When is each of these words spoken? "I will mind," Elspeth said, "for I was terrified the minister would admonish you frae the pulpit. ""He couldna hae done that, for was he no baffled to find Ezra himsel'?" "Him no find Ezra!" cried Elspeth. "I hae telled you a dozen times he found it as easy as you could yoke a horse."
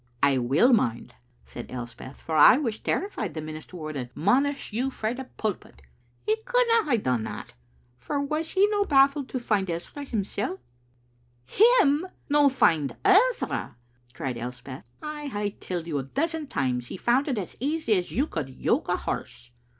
"I 0.23 0.39
will 0.39 0.73
mind," 0.73 1.13
Elspeth 1.55 2.15
said, 2.17 2.17
"for 2.17 2.35
I 2.35 2.57
was 2.57 2.79
terrified 2.79 3.35
the 3.35 3.39
minister 3.41 3.77
would 3.77 3.95
admonish 3.95 4.73
you 4.73 4.89
frae 4.89 5.13
the 5.13 5.25
pulpit. 5.25 5.83
""He 6.25 6.37
couldna 6.37 6.89
hae 6.89 6.97
done 6.97 7.23
that, 7.25 7.53
for 7.99 8.19
was 8.19 8.49
he 8.49 8.65
no 8.69 8.83
baffled 8.83 9.29
to 9.29 9.39
find 9.39 9.69
Ezra 9.69 10.03
himsel'?" 10.03 10.59
"Him 11.45 12.07
no 12.29 12.49
find 12.49 12.97
Ezra!" 13.05 13.75
cried 14.15 14.39
Elspeth. 14.39 14.85
"I 15.03 15.27
hae 15.27 15.51
telled 15.51 15.85
you 15.85 15.99
a 15.99 16.03
dozen 16.03 16.47
times 16.47 16.87
he 16.87 16.97
found 16.97 17.27
it 17.27 17.37
as 17.37 17.55
easy 17.59 17.93
as 17.93 18.09
you 18.09 18.25
could 18.25 18.49
yoke 18.49 18.89
a 18.89 18.97
horse." 18.97 19.51